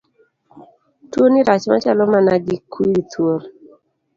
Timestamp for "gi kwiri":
2.45-3.01